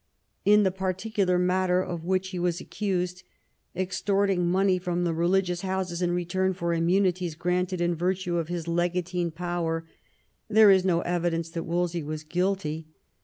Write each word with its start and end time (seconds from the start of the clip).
In 0.45 0.63
the 0.63 0.71
particular 0.71 1.37
matter 1.37 1.79
of 1.79 2.03
which 2.03 2.29
he 2.29 2.39
was 2.39 2.59
accused— 2.59 3.21
extorting 3.75 4.47
money 4.49 4.79
from 4.79 5.03
the 5.03 5.13
religious 5.13 5.61
houses 5.61 6.01
in 6.01 6.09
return 6.11 6.53
for 6.53 6.73
immunities 6.73 7.35
granted 7.35 7.81
in 7.81 7.93
virtue 7.93 8.37
of 8.37 8.47
his 8.47 8.67
legatine 8.67 9.29
power— 9.29 9.85
there 10.47 10.71
is 10.71 10.83
no 10.83 11.01
evidence 11.01 11.51
that 11.51 11.65
Wolsey 11.65 12.01
was 12.01 12.23
guilty. 12.23 12.87